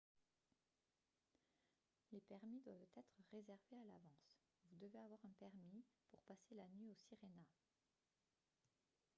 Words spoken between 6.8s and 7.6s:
au sirena